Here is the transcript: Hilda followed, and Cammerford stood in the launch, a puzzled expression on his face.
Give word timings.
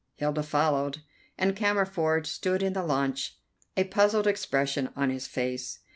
Hilda 0.15 0.41
followed, 0.41 1.03
and 1.37 1.55
Cammerford 1.55 2.25
stood 2.25 2.63
in 2.63 2.73
the 2.73 2.81
launch, 2.81 3.37
a 3.77 3.83
puzzled 3.83 4.25
expression 4.25 4.89
on 4.95 5.11
his 5.11 5.27
face. 5.27 5.77